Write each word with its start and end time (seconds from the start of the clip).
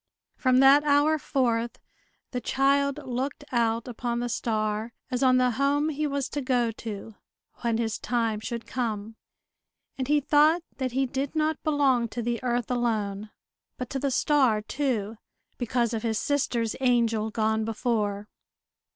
From 0.35 0.57
that 0.61 0.83
hour 0.83 1.19
forth, 1.19 1.77
the 2.31 2.41
child 2.41 2.99
looked 3.05 3.43
out 3.51 3.87
upon 3.87 4.19
the 4.19 4.29
star 4.29 4.93
as 5.11 5.21
on 5.21 5.37
the 5.37 5.51
home 5.51 5.89
he 5.89 6.07
was 6.07 6.27
to 6.29 6.41
go 6.41 6.71
to, 6.71 7.13
when 7.57 7.77
his 7.77 7.99
time 7.99 8.39
should 8.39 8.65
come; 8.65 9.15
and 9.99 10.07
he 10.07 10.19
thought 10.19 10.63
that 10.77 10.93
he 10.93 11.05
did 11.05 11.35
not 11.35 11.61
belong 11.61 12.07
to 12.07 12.23
the 12.23 12.41
earth 12.43 12.71
alone, 12.71 13.29
but 13.77 13.91
to 13.91 13.99
the 13.99 14.09
star 14.09 14.59
too, 14.63 15.19
because 15.59 15.93
of 15.93 16.01
his 16.01 16.17
sister's 16.17 16.75
angel 16.79 17.29
gone 17.29 17.63
before. 17.63 18.27